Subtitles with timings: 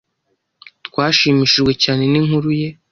[0.87, 2.67] Twashimishijwe cyane ninkuru ye.